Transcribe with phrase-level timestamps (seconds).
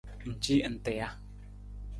[0.29, 1.07] Ng ci nta ja?